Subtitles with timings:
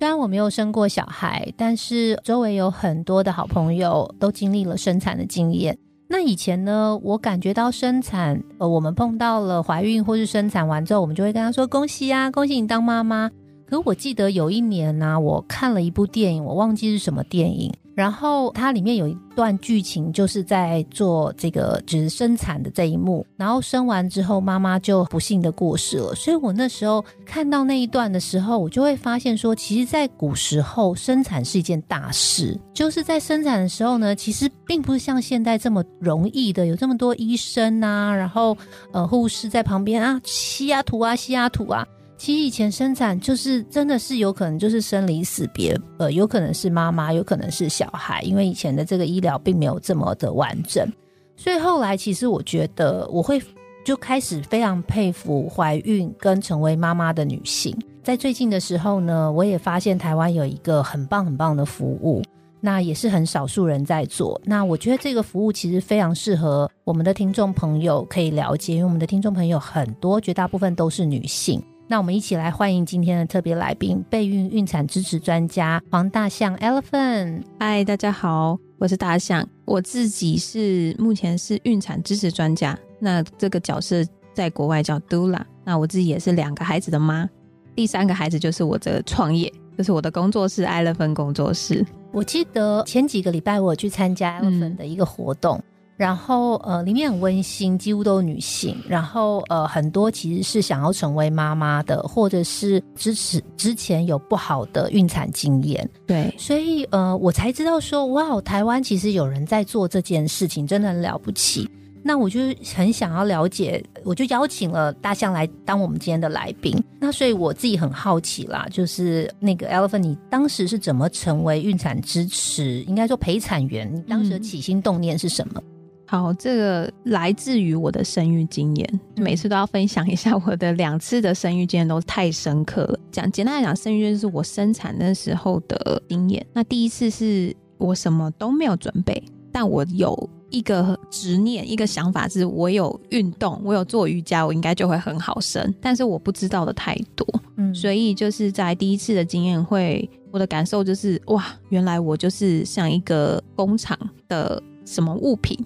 [0.00, 5.76] 虽然我没有生过小孩，但是周围有很多的好朋友都经历了生产的经验。
[6.08, 13.30] 那以前呢，我感觉到生产，呃，我们碰到了怀孕或是生产完之后，我们就会跟他说恭喜啊，恭喜你当妈妈。
[13.70, 17.72] 可我记得有一年呢，我看了一部电影，我忘记是什么电影。
[17.94, 23.26] 然后它里面有一段剧情，就是在做这个就是生产的这一幕。
[23.36, 26.14] 然后生完之后，妈妈就不幸的过世了。
[26.14, 32.58] 所以我那时候看到那一段的时候，我就会发现说，其实，在古时候生产是一件大事。
[32.72, 38.56] 就是在生产的时候呢，其实并不是像现在这么容易的，有这么多医生啊，然后
[38.92, 41.86] 呃护士在旁边啊吸啊吐啊吸啊吐啊。
[42.20, 50.86] 其实以前生产就是真的是有可能就是生离死别，呃，有可能是妈妈，有可能是小孩，因为以前的这个医疗并没有这么的完整，
[51.34, 53.40] 所以后来其实我觉得我会
[53.86, 57.74] 就开始非常佩服怀孕跟成为妈妈的女性。
[58.04, 62.22] 在最近的时候呢，我也发现台湾有一个很棒很棒的服务，
[62.60, 64.38] 那也是很少数人在做。
[64.44, 71.58] 那我觉得这个服务其实非常适合我们的听众朋友可以了解，因为我们的听众朋友很多，绝大部分都是女性。
[71.90, 77.42] 那我们一起来欢迎今天的特别来宾——备孕孕产支持专家黄大象 （Elephant）。
[77.58, 79.44] 嗨，大家好，我是大象。
[79.64, 85.40] 我自己是目前是孕产支持专家，那这个角色在国外叫 Dula。
[85.64, 87.28] 那我自己也是两个孩子的妈，
[87.74, 91.84] 第三个孩子就是我的创业，就是我的工作室 Elephant 工作室。
[92.12, 95.60] 我记得前几个礼拜我去参加 Elephant 的一个活动。
[96.00, 98.74] 然后呃，里面很温馨，几乎都是女性。
[98.88, 105.86] 然后呃，很多其实是想要成为妈妈的，或者是支持之前有不好的孕产经验。
[106.06, 111.68] 对，所以呃，我才知道说，哇，台湾其实有人在做这件事情，真的很了不起。
[112.02, 112.40] 那我就
[112.74, 116.82] 很想要了解，我就邀请了大象来当我们今天的来宾。
[116.98, 123.94] 那所以我自己很好奇啦，就是那个 Elephant，你当时是怎么成为孕产支持，应该说陪产员？
[123.94, 125.62] 你当时的起心动念是什么？
[126.10, 132.98] 好，这个来自于我的生育经验，每次都要分享一下我的两次的生育经验都太深刻了。
[133.12, 136.44] 讲简单来讲，生育就是我生产那时候的经验。
[136.52, 139.22] 那第一次是我什么都没有准备，
[139.52, 145.72] 但我有一个执念，一个想法，是我有运动，我有做瑜伽，我应该就会很好生。
[145.80, 147.24] 但是我不知道的太多，
[147.56, 153.96] 嗯，所以就是在第一次的经验会，我的感受就是哇，原来我就是像一个工厂
[154.26, 154.60] 的。
[154.90, 155.56] 什么物品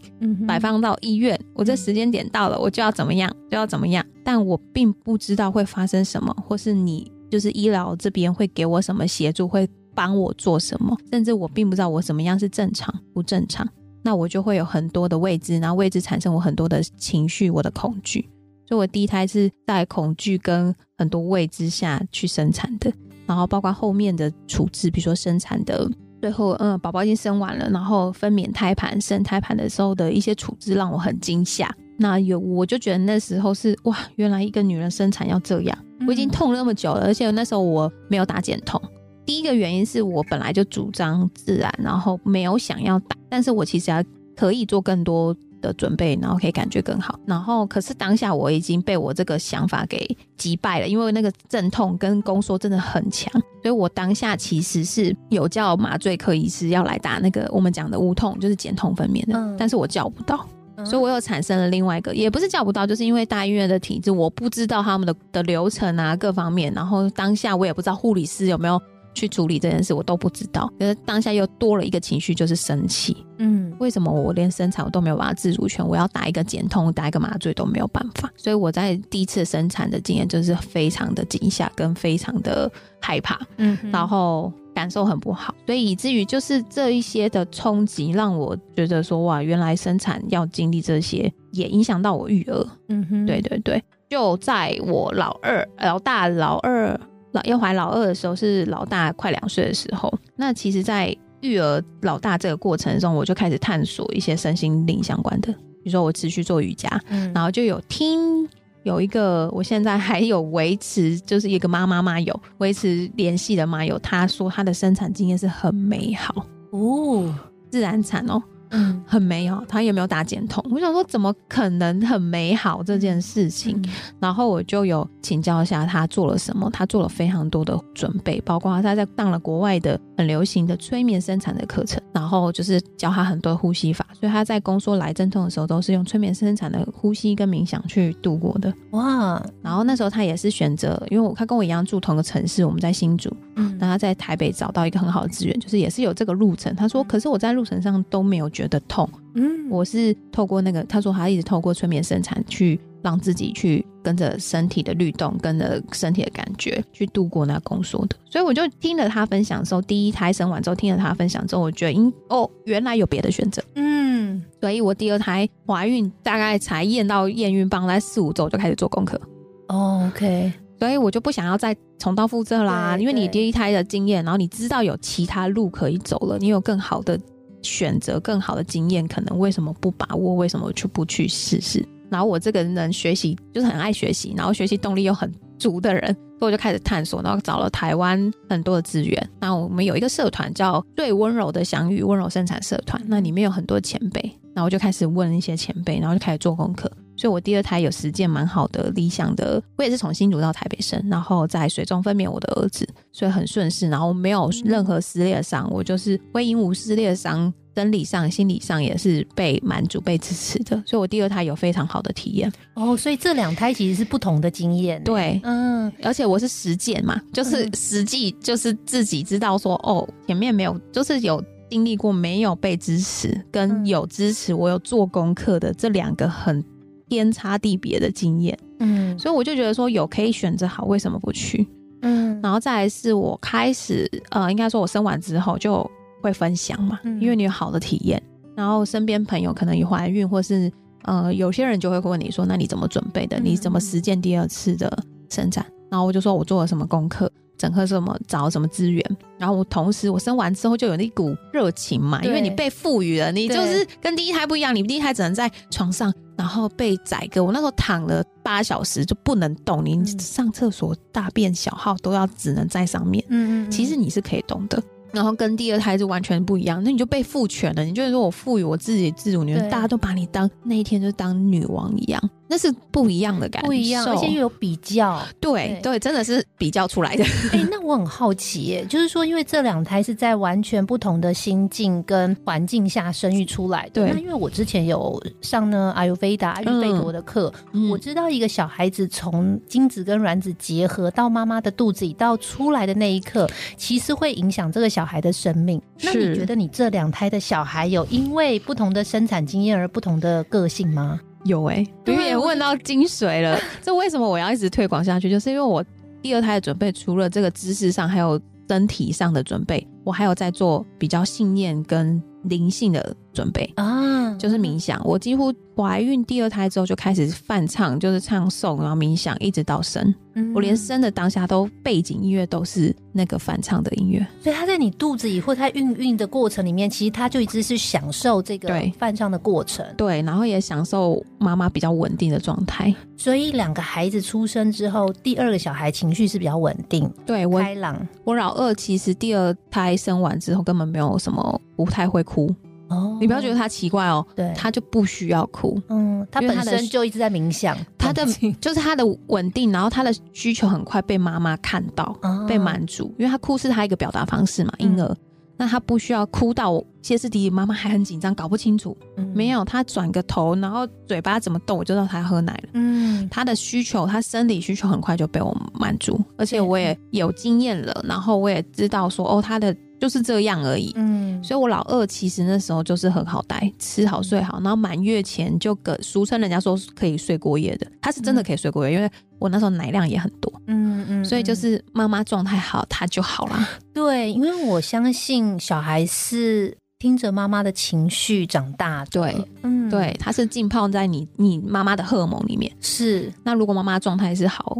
[0.47, 1.39] 摆放到医院？
[1.55, 4.05] 我这时间点到了，我就要怎么样，就要怎么样。
[4.23, 13.67] 但我并不知道会发生什么，或是你就是医疗这边会给我什么协助，会帮我做什么，甚至我并不知道我怎么样是正常不正常。
[14.03, 18.29] 那我就会有很多的未知，然后未知产生我很多的情绪，我的恐惧。
[18.69, 22.93] 所以我第一胎是在恐惧跟很多未知下去生产的，
[23.27, 25.91] 然后包括后面的处置，比如说生产的。
[26.25, 31.71] 最后，嗯，宝宝已经生完了，然后分娩胎盘、生胎盘的时候的一些处置让我很惊吓。
[31.99, 35.79] 那有，我就觉得那时候是哇，原来一个女人生产要这样。
[36.07, 38.81] 我已经痛了那么久了，而且那时候我没有打减痛。
[39.27, 44.03] 第一个原因是我本来就主张自然，然后没有想要打，但是我其实要
[44.35, 45.37] 可以做更多。
[45.67, 47.19] 的准备，然后可以感觉更好。
[47.27, 53.33] 然后，可是当下我已经被我这个想法给击败了，因为那个阵痛跟宫缩真的很强，
[53.63, 60.47] 所以我当下其实是有叫麻醉科医师要来打那个我们讲的无痛，就是减痛分娩的，但是我叫不到，
[60.85, 68.81] 所以我又产生了另外一个，也不是叫不到，就是因为大医院的体制，我不知道他们的的流程啊各方面，然后当下我也不知道护理师有没有。
[69.15, 70.71] 去处理这件事，我都不知道。
[70.79, 73.17] 可是当下又多了一个情绪，就是生气。
[73.39, 75.87] 嗯，为什么我连生产我都没有办法自主权？
[75.87, 78.31] 我要打一个减痛，打一个麻醉都没有办法。
[78.37, 83.41] 所以我在第一次生产的经验就是非常的惊吓，跟非常的害怕。
[83.57, 92.67] 嗯，然后感受很不好，所以以至于就是这一些的冲击，让我觉得说哇，原来生产要经历这些，也影响到我育儿。
[92.89, 96.99] 嗯哼，对对对，就在我老二、老大、老二。
[97.35, 106.89] 老要怀老二的时候是老大快两岁的时候，那其实，在育儿老大这个过程中，我就开始探索一些身心灵相关的，比如说我持续做瑜伽，
[107.35, 108.49] 然后就有听
[108.85, 116.47] 有一个，我现在还有维持，就是一个妈妈妈有维持联系的妈友，她说她的生产经验是很美好。
[116.71, 117.35] 哦，
[117.69, 118.41] 自然产哦。
[118.75, 120.65] 嗯很美好，他也没有打减痛。
[120.71, 123.81] 我想说，怎么可能很美好这件事情？
[124.19, 138.73] 然后我就有请教一下他做了什么，他做了非常多的准备，包括他在上了国外的很流行的催眠生产的课程，然后就是教他很多呼吸法，所以他在宫缩来阵痛的时候都是用催眠生产的呼吸跟冥想去度过的。
[138.91, 146.75] 哇，然后那时候他也是选择，因为我他跟我一样住同个城市，我们在新竹，嗯那他在台北找到一个很好的资源，就是也是有这个路程。
[146.75, 158.17] 他说，可是我在路程上都没有觉得痛，嗯我是透过那个，他说他一直透过催眠生产去让自己去跟着身体的律动，跟着身体的感觉去度过那宫缩的。
[158.31, 163.63] 所以我就听了他分享之后，第一胎生完之后听了他分享之后，我觉得应哦，原来有别的选择。
[163.75, 169.21] 嗯所以我第二胎怀孕大概才验到验孕棒，在四五周就开始做功课。
[169.69, 177.19] 哦，OK，所以我就不想要再重蹈覆辙啦，因为你第一胎的经验，然后你知道有其他路可以走了，你有更好的
[177.65, 180.35] 选择、更好的经验，可能为什么不把握？
[180.35, 181.85] 为什么去不去试试？
[182.11, 186.05] 然后我这个人学习就是很爱学习，然后学习动力又很足的人，
[186.39, 189.31] 所以我就开始探索，然后找了台湾很多的资源。
[189.41, 194.21] 那我们有一个社团叫“最温柔的相遇温柔生产社团”，那里面有很多前辈，
[194.55, 196.89] 然后我就开始问一些前辈，然后就开始做功课。
[197.17, 212.53] 所以我第二胎有实践蛮好的、理想的，我也是从新竹到台北生，然后在水中分娩我的儿子，所以很顺势，然后没有任何撕裂伤，我就是微鹦鹉撕裂伤，生理上、心理上也是被满足、被支持的，所以我第二胎有非常好的体验。
[212.75, 226.63] 哦，所以这两胎其实是不同的经验。，对，嗯而且我是实践嘛，就是嗯实际，就是自己知道说，哦，前面没有，就是有经历过没有被支持，跟嗯有支持，我有做功课的这两个很
[227.09, 231.67] 天差地别的经验，嗯所以我就觉得说，有可以选择好，为什么不去？
[232.03, 235.89] 嗯然后再来是我开始，呃，应该说我生完之后就
[236.21, 238.23] 会分享嘛，嗯因为你有好的体验，
[238.55, 240.71] 然后身边朋友可能有怀孕，或是
[241.05, 243.39] 呃有些人就会问你说，那你怎么准备的？
[243.39, 245.65] 嗯你怎么实践第二次的生产？
[245.91, 247.31] 然后我就说我做了什么功课，
[247.65, 249.03] 整合什么找什么资源，
[249.39, 260.05] 然后我同时我生完之后就有那股热情嘛，因为你被赋予了，你就是跟第一胎不一样，你第一胎只能在床上，然后被宰割，我那时候躺了八小时就不能动，你嗯。
[260.19, 264.83] 上厕所、大便、小号都要只能在上面，嗯嗯其实你是可以动的。
[265.13, 267.85] 然后跟第二胎就完全不一样，那你就被赋权了。
[267.85, 269.71] 你就是说我赋予我自己自主，你们对。
[269.71, 275.21] 大家都把你当那一天就当女王一样，那是不一样的感受，不一样，而且又有比较。
[275.41, 277.25] 对对对，真的是比较出来的。
[277.53, 284.05] 哎、那我很好奇耶，就是说，因为这两胎是在完全不同的心境跟环境下生育出来的。
[284.05, 295.81] 对那因为我之前有上呢阿尤菲达阿育吠陀的课，嗯我知道一个小孩子从精子跟卵子结合到妈妈的肚子里到出来的那一刻，其实会影响这个小孩的生命。
[296.03, 301.19] 那你觉得你这两胎的小孩有因为不同的生产经验而不同的个性吗？
[301.45, 303.59] 有哎、对有点问到精髓了。
[303.83, 305.31] 这为什么我要一直推广下去？
[305.31, 305.85] 就是因为我
[306.23, 313.71] 第二胎的准备，除了这个知识上，还有身体上的准备，我还有在做比较信念跟灵性的准备。
[313.77, 320.15] 啊，就是冥想，我几乎怀孕第二胎之后就开始泛唱，就是唱诵，然后冥想，一直到生。
[320.37, 324.27] 嗯我连生的当下都背景音乐都是那个泛唱的音乐。
[324.43, 329.85] 所以他在你肚子里或他孕育的过程里面，其实他就一直是享受这个对泛唱的过程。
[329.97, 332.93] 对，然后也享受妈妈比较稳定的状态。
[333.17, 338.05] 所以两个孩子出生之后，第二个小孩情绪是比较稳定、对我，开朗。
[338.25, 342.53] 我老二其实第二胎生完之后根本没有什么，不太会哭。
[342.89, 343.17] 哦。
[343.21, 348.25] 你不要觉得他奇怪哦，对，他就不需要哭，嗯，他本身就一直在冥想，他的
[348.61, 354.87] 就是他的稳定，然后他的需求很快被妈妈看到，哦被满足，因为他哭是他一个表达方式嘛，嗯。
[354.87, 355.17] 婴儿。
[355.57, 358.97] 那他不需要哭到歇斯底里，妈妈还很紧张，搞不清楚。
[359.17, 359.33] 嗯。
[359.37, 362.71] 没，有，他转个头，然后嘴巴怎么动，我就知道他喝奶了。
[362.73, 363.29] 嗯。
[363.31, 370.93] 他的需求，他生理需求很快就被我满足，而且我也有经验了，然后我也知道说，哦，他的就是这样而已。
[370.97, 383.69] 嗯，所以我老二其实那时候就是很好带，吃好睡好，然后满月前就个俗称人家说可以睡过夜的，他是真的可以睡过夜，因为我那时候奶量也很多，嗯嗯所以就是妈妈状态好，他就好啦。
[383.93, 389.05] 对，因为我相信小孩是听着妈妈的情绪长大。
[389.07, 392.71] 对，嗯，对，他是浸泡在你你妈妈的荷尔蒙里面。
[392.81, 394.77] 是，那如果妈妈状态是好，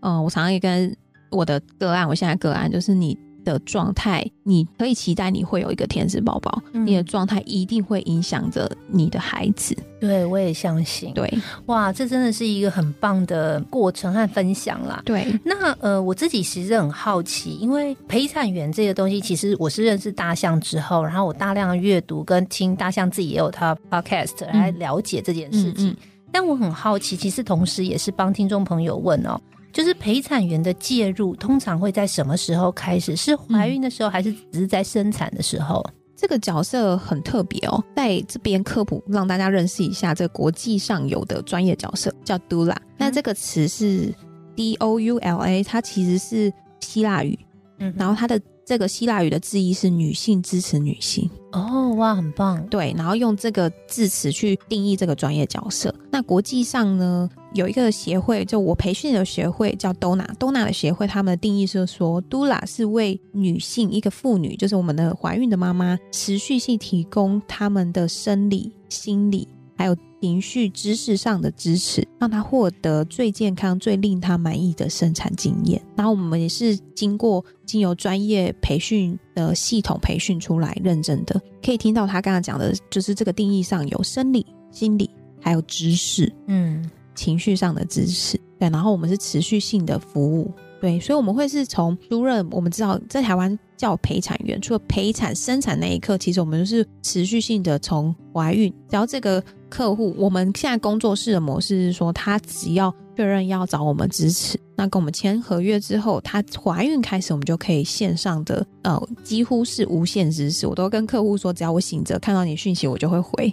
[0.00, 0.94] 嗯、我常常也跟
[1.30, 9.74] 我的个案，我现在个案就是你的状态，你可以期待你会有一个天使宝宝，嗯你的状态一定会影响着你的孩子。
[10.00, 11.14] 对我也相信。
[11.14, 11.32] 对
[11.66, 15.00] 哇，这真的是一个很棒的过程和分享啦。
[15.06, 25.96] 对，那呃，我自己其实很好奇，因为陪产员这个东西，其实我是认识大象之后，然后我大量的阅读跟听大象自己也有他 podcast 来了解这件事情。
[26.32, 29.40] 但我很好奇，其实同时也是帮听众朋友问哦，
[29.76, 33.14] 就是陪产员的介入通常会在什么时候开始？
[33.14, 35.84] 是怀孕的时候，还是只是在生产的时候？
[36.16, 42.74] 这个角色很特别哦，在这边科普让大家认识一下，这国际上有的专业角色叫 doula。
[42.96, 44.10] 那这个词是
[44.54, 47.38] d o u l a，它其实是希腊语，
[47.78, 51.30] 嗯，然后它的这个希腊语的字义是女性支持女性。
[51.52, 52.66] 哦，哇，很棒。
[52.66, 55.94] 对，然后用这个字词去定义这个专业角色。
[56.10, 57.30] 那国际上呢？
[57.54, 75.80] 有一个协会，就我培训的协会叫 Dona，Dona 的协会，他们的定义是说，Dula 是为女性一个妇女，就是我们的怀孕的妈妈，持续性提供他们的生理、心理还有情绪、知识上的支持，让他获得最健康、最令他满意的生产经验。
[75.94, 85.08] 然后我们也是经过经由专业培训的系统培训出来认证的，可以听到他刚刚讲的，就是这个定义上有生理、心理
[85.40, 86.88] 还有知识，嗯。
[87.14, 113.52] 情绪上的支持，对，然后我们是持续性的服务，对，所以我们会是从输任，我们知道在台湾叫陪产员，除了陪产生产那一刻，其实我们是持续性的从怀孕，只要这个客户，我们现在工作室的模式是说，他只要确认要找我们支持，那跟我们签合约之后，他怀孕开始，我们就可以线上的，呃，几乎是无限支持，我都跟客户说，只要我醒着看到你讯息，我就会回。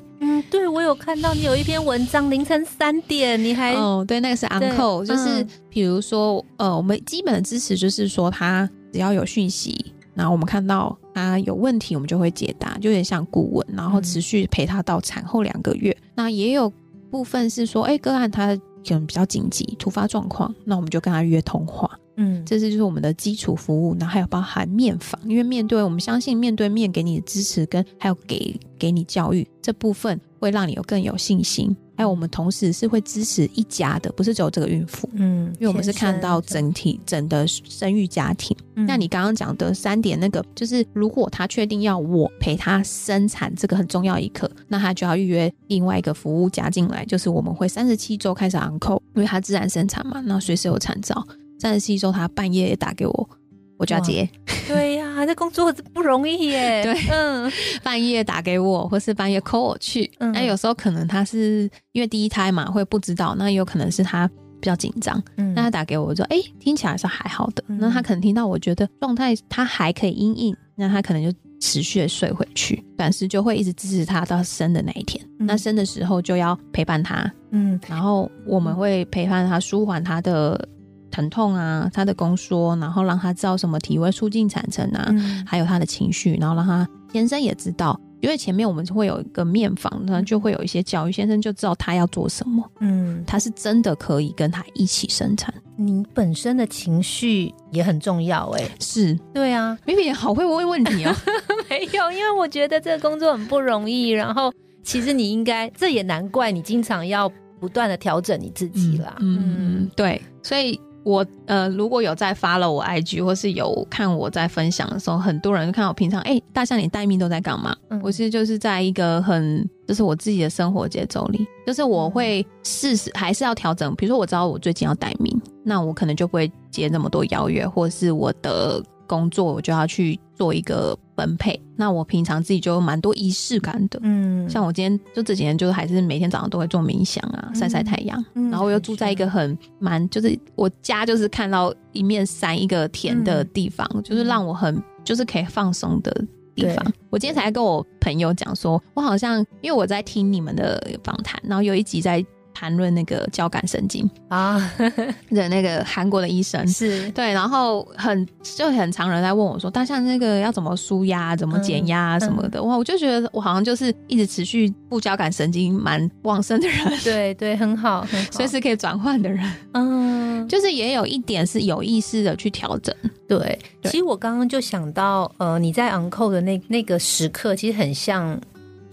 [0.74, 15.96] 对，我有看到你有一篇文章，凌晨三点，你还哦，对，那个是 uncle，就是比如说，呃，我们基本的支持就是说，他只要有讯息，然后我们看到他有问题，我们就会解答，就有点像顾问，然后持续陪他到产后两个月。
[16.16, 16.72] 那也有
[17.12, 21.88] 部分是说，哎，个案他可能比较紧急，突发状况，那我们就跟他约通话。
[22.16, 31.76] 嗯，这是就是我们的基础服务，然后还有包含面访，因为面对我们相信面对面给你的支持跟还有给给你教育这部分，会让你有更有信心。
[31.96, 38.58] 还有我们同时是会支持一家的，不是只有这个孕妇，嗯，因为我们是看到整体整的生育家庭。
[38.74, 51.24] 那你刚刚讲的三点，那个就是如果他确定要我陪他生产这个很重要一刻，那他就要预约另外一个服务加进来，就是我们会三十七周开始 uncle，因为他自然生产嘛，那随时有产兆。
[51.60, 53.30] 三十七周，他半夜打给我，
[53.78, 54.30] 我就要接。
[54.68, 56.84] 对呀， 这工作不容易耶。
[56.84, 57.52] 对，嗯，
[57.84, 60.10] 半夜打给我，或是半夜 call 我去。
[60.20, 63.36] 那有时候可能他是因为第一胎嘛，会不知道。
[63.38, 64.28] 那有可能是他
[64.62, 65.22] 比较紧张。
[65.38, 72.82] 嗯，那他打给我，我说：“哎，听起来是还好的。”那他可能听到我觉得状态他还可以阴应，那他可能就持续的睡回去。
[72.98, 75.24] 短时就会一直支持他到生的那一天。
[75.40, 77.30] 那生的时候就要陪伴他。
[77.52, 80.70] 嗯，然后我们会陪伴他，舒缓他的。
[81.14, 85.14] 疼痛啊，他的宫缩，然后让他知道什么体位促进产程啊，
[85.46, 95.54] 还有他的情绪，然后让他先生也知道，因为前面我们会有一个面访，那就会有一些教育，先生就知道他要做什么，嗯，他是真的可以跟他一起生产。
[95.76, 99.14] 你本身的情绪也很重要，哎，是。
[99.32, 99.78] 对啊。
[99.86, 101.16] 明明好会问问题哦，
[101.70, 104.52] 没有，因为我觉得这个工作很不容易，然后
[104.82, 110.82] 其实你应该，这也难怪你经常要不断的调整你自己啦，嗯，对，所以。
[111.04, 117.76] 我呃，如果有在发了我 IG，或是有看我在分享的时候，很多人看我平常哎，大象你待命都在干嘛？
[118.02, 123.94] 我其实就是在一个很，就是我自己的生活节奏里，就是我会试试还是要调整。
[123.96, 128.84] 比如说我知道我最近要待命，那我可能就不会接那么多邀约，或是我的。
[129.06, 146.86] 工作我就要去做一个分配，那我平常自己就有蛮多仪式感的，嗯，像我今天就这几天就是还是每天早上都会做冥想啊，晒晒太阳，然后我又住在一个很蛮就是我家就是看到一面山一个田的地方，就是让我很就是可以放松的地方。
[147.10, 152.26] 我今天才跟我朋友讲说，我好像因为我在听你们的访谈，然后有一集在。
[152.54, 154.72] 谈论那个交感神经啊。
[155.32, 156.66] 的那个韩国的医生。
[156.68, 157.10] 是。
[157.12, 172.96] 对，然后很就很常人在问我说，大象那个要怎么舒压、怎么减压什么的，哇，我就觉得我好像就是一直持续不交感神经蛮旺盛的人，对对，很好，随时可以转换的人，嗯，就是也有一点是有意识的去调整，
[173.28, 173.58] 对。
[173.84, 178.40] 其实我刚刚就想到，呃，你在 uncle 的那那个时刻，其实很像。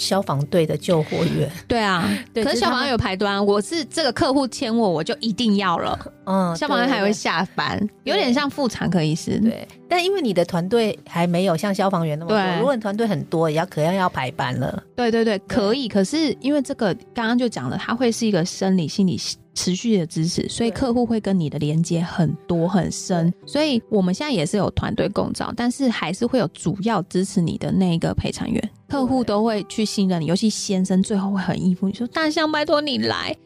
[0.00, 5.99] 消防队的救火员，对啊， 可是消防员有排端，我是这个客户签我，我就一定要了。
[6.25, 9.38] 嗯，消防员还会下班，有点像妇产科医师。
[9.40, 14.80] 对，但因为你的团队还没有像消防员那么多，如果你团队很多，也要可能要排班了。
[14.94, 15.88] 对对对，可以。
[15.88, 19.18] 可是因为这个刚刚就讲了，它会是一个生理、心理
[19.52, 23.35] 持续的支持，所以客户会跟你的连接很多很深。
[23.44, 33.37] 所以我们现在也是有团队共照，但是还是会有主要支持你的那一个陪产员，客户都会去信任你，尤其先生最后会很依附你说，大象拜托你来。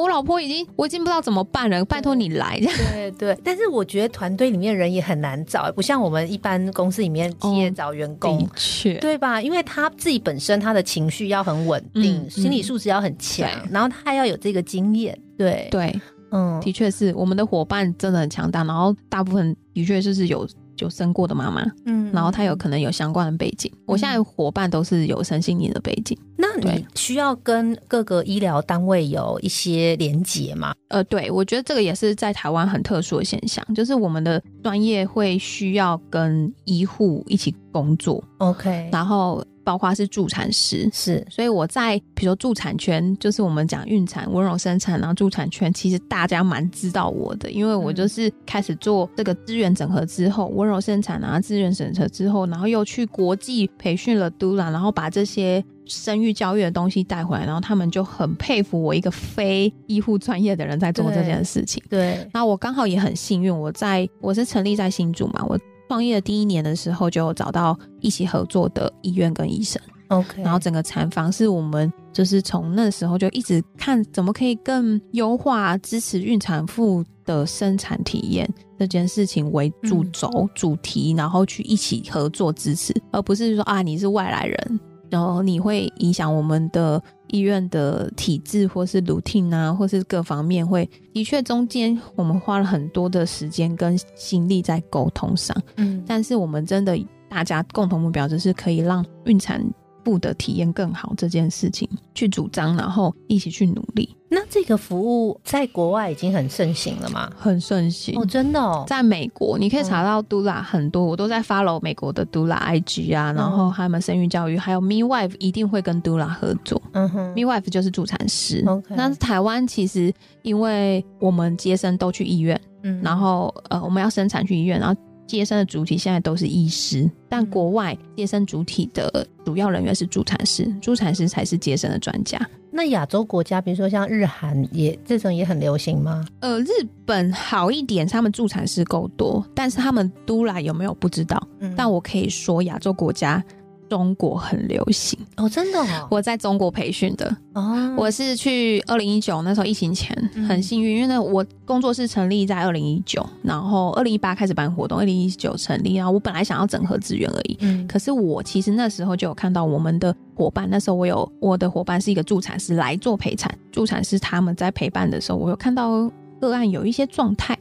[0.00, 2.58] 我老婆已经，我已经不知道怎么办了，拜托你来。
[2.58, 8.38] 这样对对，但是我觉得团队里面人也很难找，不像我们一般公司里面企业哦找员工。
[8.38, 9.40] 的确，对吧？
[9.40, 15.18] 因为他自己本身他的情绪要很稳定，嗯心理素质要很强，对然后他还要有这个经验。
[15.36, 20.48] 对，对，嗯，的确是我们的伙伴真的很强大，然后大部分的确就是有
[20.78, 23.70] 有生过的妈妈，嗯然后她有可能有相关的背景。
[23.86, 26.16] 我现在伙伴都是有身心灵的背景。
[26.36, 30.74] 那你需要跟各个医疗单位有一些连结吗？
[30.88, 40.88] 呃，对，我觉得这个也是在台湾很特殊的现象，就是我们的专业会需要跟医护一起工作，OK，然后包括是助产师。
[40.92, 61.82] 是所以我在比如说助产圈，就是我们讲孕产、温柔生产，然后助产圈，其实大家蛮知道我的，因为我就是开始做这个资源整合之后，温柔生产啊，资源整合之后，然后又去国际培训了 Dula，然后把这些生育教育的东西带回来，然后他们就很佩服我一个非医护专业的人在做这件事情。
[61.88, 65.58] 对，那我刚好也很幸运，我在我是成立在新竹嘛，我
[65.92, 69.78] 创业的第一年的时候就找到一起合作的医院跟医生。
[70.08, 84.80] OK，然后整个产房是我们就是从那时候就一直看怎么可以更优化支持孕产妇的生产体验这件事情为主轴、主题，然后去一起合作支持，而不是说啊你是外来人，
[85.10, 87.02] 然后你会影响我们的
[87.32, 95.60] 医院的体制或是 routine 啊，或是各方面会的确中间我们花了很多的时间跟心力在沟通上。
[95.76, 96.96] 嗯，但是我们真的
[97.28, 99.60] 大家共同目标就是可以让孕产
[100.04, 107.30] 妇的体验更好这件事情去主张，然后一起去努力，那这个服务在国外已经很盛行了吗？
[107.36, 108.18] 很盛行。
[108.18, 116.80] 哦，真的哦，在美国，你可以查到 Dula 很多，我都在 follow 美国的 Dula IG 啊，然后他们生育教育，还有 Midwife 一定会跟 Dula 合作。
[116.92, 118.62] 嗯哼，Midwife 就是助产师。
[118.66, 132.38] OK 那台湾其实因为我们接生都去医院，嗯然后呃我们要生产去医院，然后接生的主体现在都是医师，但嗯国外接生主体的主要人员是助产师，助产师才是接生的专家。
[132.70, 136.24] 那亚洲国家，比如说像日韩，也这种也很流行吗？
[136.40, 136.68] 呃，日
[137.04, 141.46] 本好一点，他们助产师够多，但是他们都来有没有不知道。
[141.60, 143.44] 嗯但我可以说，亚洲国家
[143.92, 145.18] 中国很流行。
[145.36, 157.58] 哦，真的哦，我在中国培训的，哦，我是去二零一九那时候疫情前嗯很幸运，因为呢我工作室成立在二零一九，然后二零一八开始办活动，二零一九成立，然后我本来想要整合资源而已。
[157.60, 167.54] 嗯可是我其实那时候就有看到我们的伙伴，那时候我有我的伙伴是一个助产师来做陪产，助产师他们在陪伴的时候，我有看到个案有一些状态，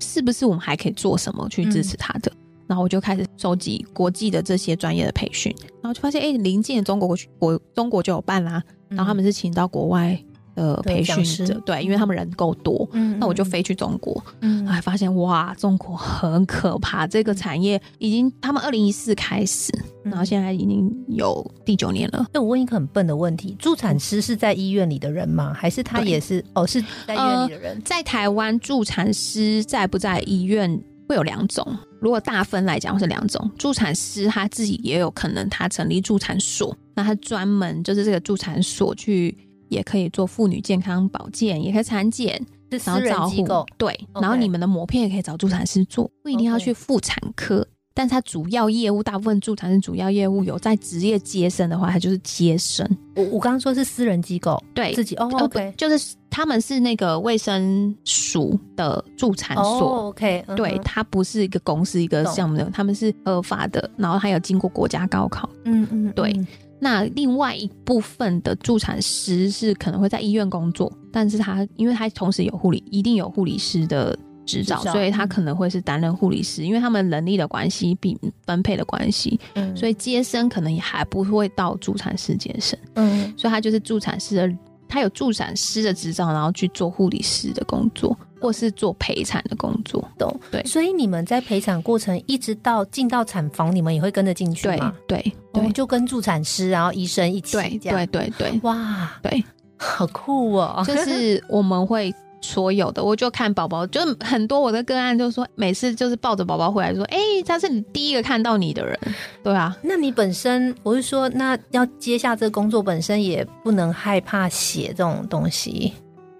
[0.00, 2.32] 是不是我们还可以做什么去支持他的？
[2.66, 10.18] 然后我就开始收集国际的这些专业的培训，然后就发现，哎，临近的中国国中国就有办啦，然后他们是请到国外
[10.54, 19.70] 的培训讲师者，对，因为他们人够多，嗯那我就，飞去中国，嗯还发现哇，中国很可怕，这个产业已经他们二零一四开始，
[20.04, 22.26] 嗯然后现在已经有第九年了。
[22.32, 25.52] 那我问一个很笨的问题：助产师是在医院里的人吗？
[25.52, 26.42] 还是他也是？
[26.54, 27.82] 哦，是在医院里的人。
[27.84, 31.64] 在台湾，助产师在不在医院会有两种，
[32.00, 33.50] 如果大分来讲是两种。
[33.58, 39.36] 助产师他自己也有可能他成立助产所，那他专门就是这个助产所去。
[39.68, 42.40] 也可以做妇女健康保健，也可以产检，
[42.70, 43.66] 是私人然后照护机构。
[43.76, 47.66] 对然后你们的膜片也可以找助产师做，不一定要去妇产科。
[47.96, 52.86] 但是它主要业务，大部分助产是主要业务有在职业接生的话，它就是接生。
[53.14, 59.62] 我我刚刚说是私人机构，对，自己哦，OK，就是他们是那个卫生署的助产所。
[59.62, 65.48] 哦，OK，对，它不是一个公司一个项目的，他们是合法的，然后还有经过国家高考。
[65.64, 66.46] 嗯嗯，对嗯
[66.78, 74.14] 那另外一部分的助产师是可能会在医院工作，但是他因为他同时有护理，一定有护理师的
[74.46, 84.50] 执照，所以他嗯可能会是担任护理师，因为他们能力的关系、比分配的关系，嗯，所以接生可能也还不会到助产师接生，嗯所以他就是助产师的，
[84.88, 90.02] 他有助产师的执照，然后去做护理师的工作，或是做陪产的工作。
[90.16, 90.34] 懂。
[90.50, 94.94] 对所以你们在陪产过程一直到进到产房，你们也会跟着进去对吗？
[95.08, 95.18] 对
[95.52, 99.44] 哦对，就跟助产师，然后医生一起对对对对哇，对，
[99.76, 100.84] 好酷哦！
[100.86, 102.14] 就是我们会
[102.46, 108.96] 所有的，我就看宝宝，就很多我的个案就说，每次就是抱着宝宝回来说，哎、他是你第一个看到你的人，
[109.42, 115.92] 对啊，那你本身，我是说，那要接下这个工作本身也不能害怕血这种东西。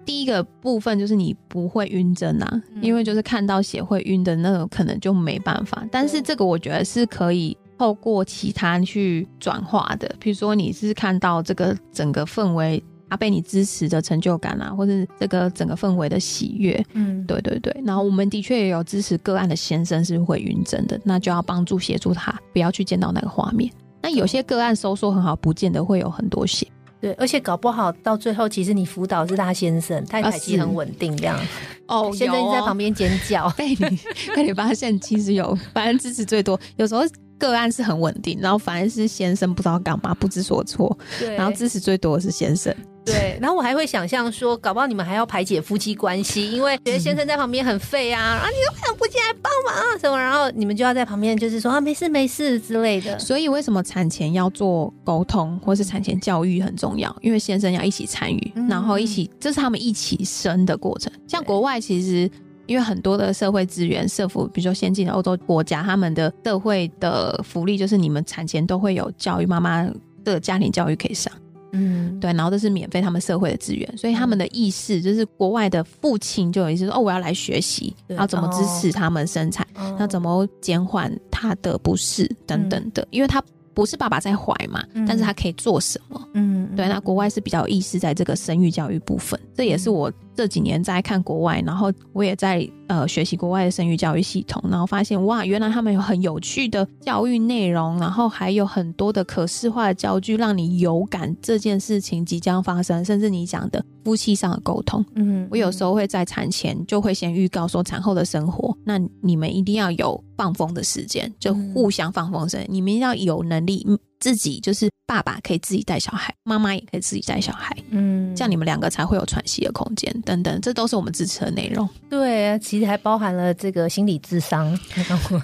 [0.05, 5.85] 第一个部分就是你不会晕针啊，因为就是看到血会晕的那种，可能就没办法。
[5.91, 12.81] 但是这个我觉得是可以透过其他去转化的，比如说你是看到这个整个氛围。
[13.09, 17.75] 他被你支持的成就感啊，或是这个整个氛围的喜悦，嗯，对对对。
[17.85, 23.71] 然后我们的确也有支持个案的先生是会晕针的，那就要帮助协助他不要去见到那个画面。
[24.01, 26.67] 那有些个案收缩很好，不见得会有很多血。
[26.99, 31.39] 对，而且搞不好到最后，其实你辅导是他先生，太太其实很稳定，这样。
[31.87, 33.47] 哦先生在旁边尖叫。
[33.55, 33.99] 被你
[34.35, 37.03] 被你发现，其实有反正支持最多，有时候
[37.37, 42.75] 个案是很稳定，然后反而是先生不知道干嘛，不知所措，对，然后支持最多的是先生。
[43.07, 53.17] 对， 然后我还会想象说，搞不好你们还要排解夫妻关系，因为觉得先生在旁边很废啊，然 后，你为什么不进来帮忙啊什么，然后你们就要在旁边就是说啊，没事没事之类的。
[53.17, 57.15] 所以为什么产前要做沟通，或是产前教育很重要？
[57.21, 61.11] 因为先生要一起参与，嗯然后一起，这是他们一起生的过程。
[61.27, 62.29] 像国外其实。
[62.69, 69.89] 因为很多的社会资源、社福，比如说先进的欧洲国家，他们的社会的福利就是你们产前都会有教育，妈妈
[70.25, 71.31] 的家庭教育可以上。
[71.77, 83.43] 嗯，对，然后这是免费他们社会的资源，所以他们的意识就是国外的父亲就有意思说，哦，我要来学习，对然后怎么支持他们生产，哦那怎么减缓他的不适等等的，因为他
[83.77, 86.19] 不是爸爸在怀嘛，嗯但是他可以做什么？
[86.33, 105.03] 嗯，对，那国外是比较有意识在这个生育教育部分，这也是我这几年在看国外，然后我也在呃学习国外的生育教育系统，然后发现哇，原来他们有很有趣的教育内容，然后还有很多的可视化的教具，让你有感这件事情即将发生，甚至你讲的夫妻上的沟通。
[105.15, 112.65] 嗯，我有时候会在产前就会先预告说产后的生活，那你们一定要有放风的时间，就互相放风声。
[112.69, 121.87] 你们要有能力嗯自己，就是爸爸可以自己带小孩，妈妈也可以自己带小孩，嗯，这样你们两个才会有喘息的空间等等，这都是我们支持的内容。
[122.09, 124.77] 对，其实还包含了这个心理智商。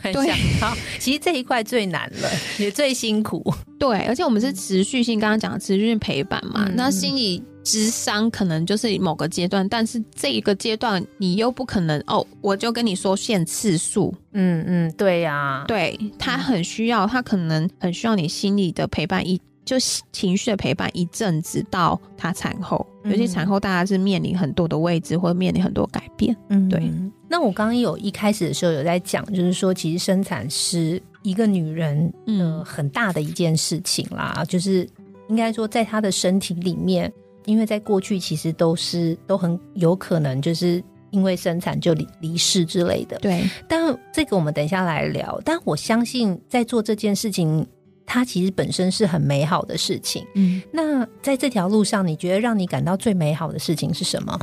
[0.03, 3.41] 对想到，其实这一块最难了，也最辛苦。
[3.79, 19.39] 对，而且我们是持续性，刚刚讲的持续性陪伴嘛，嗯那心理智商可能就是某个阶段，但是这一个阶段你又不可能哦，我就跟你说限次数，嗯嗯，对呀、对他很需要，他可能很需要你心理的陪伴一。
[19.65, 19.77] 就
[20.11, 26.35] 情绪的陪伴一阵子到她产后，嗯尤其产后大家是面临很多的位置或者面临很多改变。
[26.49, 26.91] 嗯，对。
[27.29, 34.87] 那我刚刚有一开始的时候有在讲，就是说，其实生产是一个女人呃嗯很大的一件事情啦，就是
[35.29, 37.11] 应该说在她的身体里面，
[37.45, 43.17] 因为在过去其实都是都很有可能就是因为生产就离离世之类的。
[43.19, 45.41] 对，但这个我们等一下来聊。
[45.43, 47.65] 但我相信在做这件事情，
[48.05, 50.25] 它其实本身是很美好的事情。
[50.35, 54.39] 嗯，那在这条路上，你觉得让你感到最美好的事情是什么？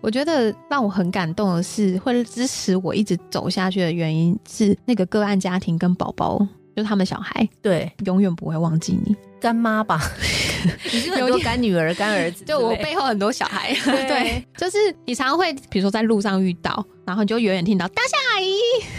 [0.00, 7.48] 我觉得让我很感动的是，会支持我一直走下去的原因是那个个案家庭跟宝宝，就他们小孩。
[7.60, 9.16] 对，永远不会忘记你。
[9.40, 10.00] 干妈吧，
[11.18, 11.40] 有点。
[11.40, 14.06] 干女儿、干儿子就我背后很多小孩，对。
[14.06, 18.54] 对，就是你常常会，比如说在路上遇到，然后你就远远听到大象阿姨，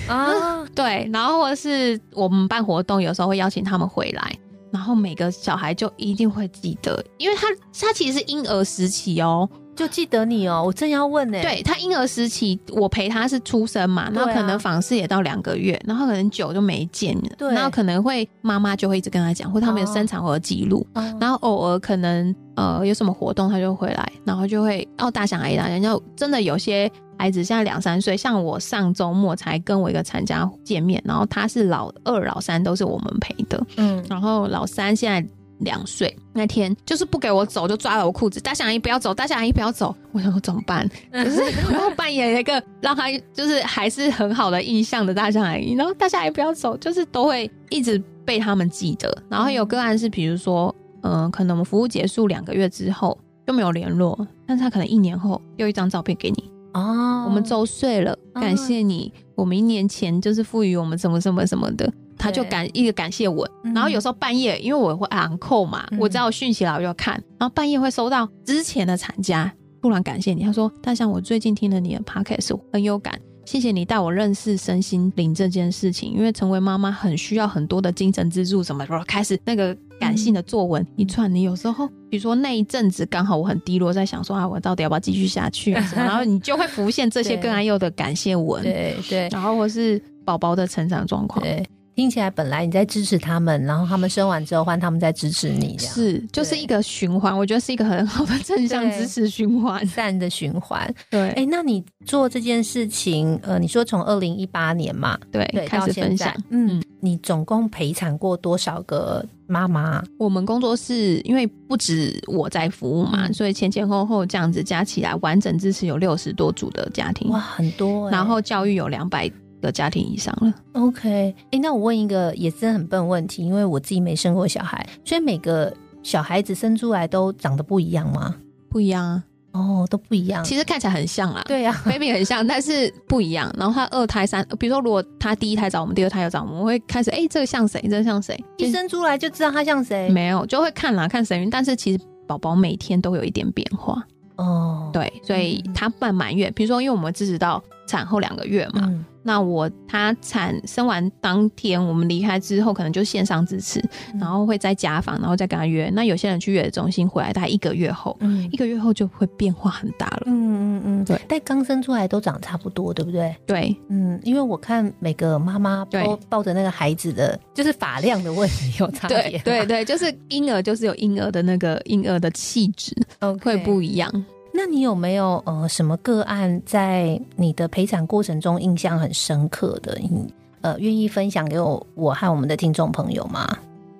[0.08, 4.36] 啊， 对，然后或者是我们办活动，有时候会邀请他们回来，
[4.72, 7.46] 然后每个小孩就一定会记得，因为他
[7.80, 9.48] 他其实是婴儿时期哦，
[9.80, 10.62] 就记得你哦。
[10.66, 17.54] 我正要问呢、，对他婴儿时期，我陪他是出生嘛，然后可能访视也到两个月，然后可能久就没见了，对。
[17.54, 21.18] 然后可能会妈妈就会一直跟他讲，或他们有生产或者记录，哦。
[21.22, 40.90] 然后偶尔可能呃有什么活动他就回来，然后就会哦大想阿姨大想，就真的有些孩子现在两三岁，像我上周末才跟我一个产家见面，然后他是老二老三都是我们陪的，嗯，然后老三现在两岁，那天就是不给我走，就抓了我裤子，大象阿姨不要走，大象阿姨不要走，我想说怎么办？
[41.12, 49.16] 可是我要扮演一个让他就是还是很好的印象的大象阿姨，然后大象阿姨不要走，就是都会一直被他们记得。
[49.30, 61.92] 然后有个案是，比如说，嗯、可能我们服务结束两个月之后就没有联络，但是他可能一年后又一张照片给你，哦，我们周岁了，哦感谢你，我们一年前就是赋予我们什么什么什么的。
[62.20, 63.74] 他就感一直感谢文，嗯。
[63.74, 65.98] 然后有时候半夜，因为我会昂扣嘛，嗯。
[66.00, 69.52] 我只要有讯息来我就看，然后半夜会收到之前的产家
[69.82, 89.30] 突然感谢你，他说大象，我最近听了你的 podcast 很有感，谢谢你带我认识身心灵这件事情，因为成为妈妈很需要很多的精神支柱，什么时候开始那个感性的作文一串，你有时候比如说那一阵子刚好我很低落，在想说啊，我到底要不要继续下去啊什么，然后你就会浮现这些更爱幼的感谢文，对对。
[89.32, 91.42] 然后或是宝宝的成长状况。
[91.42, 91.66] 对，
[92.00, 99.86] 听起来本来你在支持他们，然后他们生完之后换他们在支持你，是，就是一个循环，我觉得是一个很好的正向支持循环。
[99.86, 100.90] 善的循环。
[101.12, 110.02] 对，哎，那你做这件事情，呃，你说从二零一八年嘛，对，对，开始分享。，嗯嗯，你总共陪产过多少个妈妈？
[110.18, 118.12] 我们工作室因为不止我在服务嘛，嗯所以前前后后这样子加起来，完整支持有六十多组的家庭哇，，很多欸。
[118.12, 120.54] 然后教育有两百个家庭以上了。
[120.74, 128.36] OK，哎，那我问一个也真的很笨问题，因为我自己没生过小孩，所以每个小孩子生出来都长得不一样吗？
[128.70, 130.44] 不一样啊，哦，都不一样。
[130.44, 133.52] 其实看起来很像啦，对呀、啊，，baby 很像，但是不一样。
[133.58, 137.82] 然后他二胎三，比如说如果他第一胎找我们，第二胎又找我们，我们会开始哎、这个像谁？
[137.84, 138.40] 这个像谁？
[138.58, 140.10] 一生出来就知道他像谁。
[140.10, 141.50] 没有，就会看啦，看神韵。
[141.50, 144.04] 但是其实宝宝每天都有一点变化，
[144.36, 153.80] 哦，对，所以嗯他慢满月，比如说因为我们支持到产后两个月嘛，嗯，那我他产生完当天，我们离开之后，可能就线上支持，
[154.12, 155.88] 嗯然后会在家访，然后再跟他约。
[155.94, 160.24] 那有些人去月子中心回来，大概一个月后，嗯一个月后就会变化很大了。
[160.26, 163.36] 嗯嗯嗯，对但刚生出来都长差不多，对不对？
[163.46, 172.96] 对，嗯，因为我看每个妈妈对都抱着那个孩子的，就是发量的问题有差别对，对对，就是婴儿就是有婴儿的那个婴儿的气质
[173.44, 174.12] 会不一样。
[174.54, 179.98] 那你有没有呃什么个案在你的陪产过程中印象很深刻的？
[180.00, 183.48] 你呃愿意分享给我我和我们的听众朋友吗？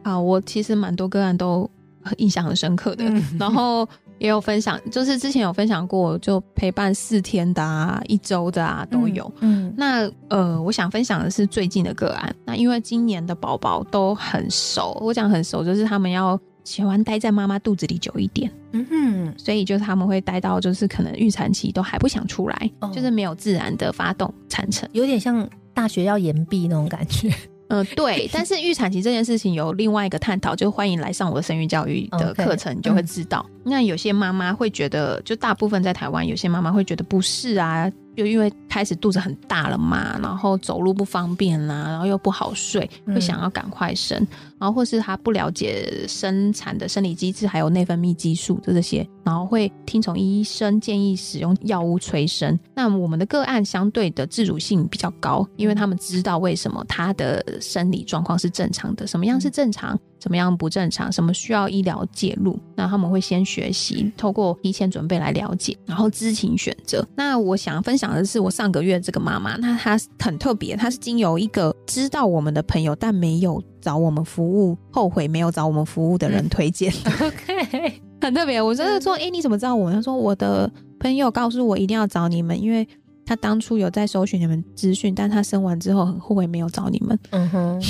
[0.04, 1.70] 啊，我其实蛮多个案都
[2.18, 9.32] 印象很深刻的，嗯然后也有分享，就是之前有分享过，就陪伴四天的啊、一周的啊都有。
[9.40, 12.36] 嗯，那呃，我想分享的是最近的个案。
[12.44, 24.88] 那因为今年的宝宝都很熟，我讲很熟，就是他们要喜欢待在妈妈肚子里久一点，嗯哼所以就是他们会待到就是可能预产期都还不想出来，哦就是没有自然的发动产程。
[24.94, 27.34] 有点像大学要延毕那种感觉。
[27.70, 28.30] 嗯、 对。
[28.34, 33.46] 但是预产期这件事情有另外一个探讨，就欢迎来上我的生育教育的课程，你就会知道。
[33.64, 44.18] 那有些妈妈会觉得，就大部分在台湾，有些妈妈会觉得不是啊，就因为开始肚子很大了嘛，然后走路不方便啦、然后又不好睡，嗯会想要赶快生，
[44.60, 52.58] 然后或是他不了解生产的生理机制，还有内分泌激素这些，然后会听从医生建议使用药物催生。
[52.76, 62.60] 那我们的个案相对的自主性比较高，因为他们知道为什么他的生理状况是正常的，什么样是正常，什么样不正常，什么需要医疗介入。
[62.76, 67.06] 那他们会先学习，透过提前准备来了解，然后知情选择。
[67.16, 77.12] 那我想分享的是，我上个月这个妈妈，那她很特别，她是经由一个知道我们的朋友，但没有找我们服务，后悔没有找我们服务的人推荐的。
[77.26, 78.62] OK，很特别。
[78.62, 79.92] 我真的说，哎、你怎么知道我？
[79.92, 82.88] 他说我的朋友告诉我一定要找你们，因为
[83.26, 87.18] 他当初有在搜寻你们资讯，但他生完之后很后悔没有找你们。
[87.30, 87.82] 嗯哼，